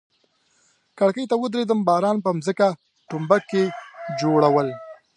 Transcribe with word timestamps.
کړکۍ 0.97 1.25
ته 1.31 1.35
ودریدم، 1.41 1.79
باران 1.87 2.17
پر 2.23 2.31
مځکه 2.37 2.67
ډومبکي 3.09 3.63
جوړول. 4.19 4.67